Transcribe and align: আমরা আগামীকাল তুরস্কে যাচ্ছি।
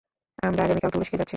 আমরা 0.43 0.61
আগামীকাল 0.63 0.91
তুরস্কে 0.93 1.17
যাচ্ছি। 1.17 1.29